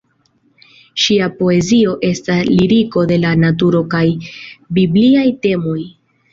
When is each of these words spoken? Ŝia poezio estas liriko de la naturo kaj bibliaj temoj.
Ŝia 1.03 1.27
poezio 1.41 1.93
estas 2.09 2.49
liriko 2.55 3.05
de 3.13 3.21
la 3.27 3.35
naturo 3.45 3.85
kaj 3.95 4.03
bibliaj 4.81 5.31
temoj. 5.49 5.81